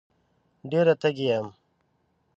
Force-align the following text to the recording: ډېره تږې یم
ډېره 0.71 0.93
تږې 1.01 1.25
یم 1.31 1.47